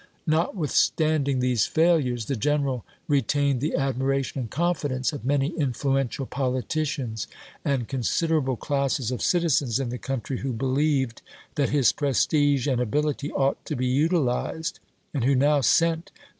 Not 0.25 0.55
withstanding 0.55 1.41
these 1.41 1.67
failures 1.67 2.25
the 2.25 2.35
general 2.35 2.83
retained 3.07 3.61
the 3.61 3.75
admiration 3.75 4.41
and 4.41 4.49
confidence 4.49 5.13
of 5.13 5.23
many 5.23 5.49
influential 5.49 6.25
politicians 6.25 7.27
and 7.63 7.87
considerable 7.87 8.55
classes 8.55 9.11
of 9.11 9.21
citizens 9.21 9.79
in 9.79 9.89
the 9.89 9.99
country 9.99 10.39
who 10.39 10.53
believed 10.53 11.21
that 11.53 11.69
his 11.69 11.91
prestige 11.93 12.65
and 12.65 12.81
ability 12.81 13.31
ought 13.31 13.63
to 13.65 13.75
be 13.75 13.85
utilized, 13.85 14.79
and 15.13 15.23
who 15.23 15.35
now 15.35 15.61
sent 15.61 16.07
the 16.07 16.13
May, 16.13 16.19
1863. 16.19 16.27